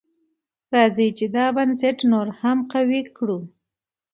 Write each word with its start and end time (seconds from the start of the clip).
راځئ 0.73 1.09
چې 1.17 1.25
دا 1.35 1.45
بنسټ 1.55 1.97
نور 2.11 2.27
هم 2.39 2.57
قوي 2.71 3.01
کړو. 3.17 3.39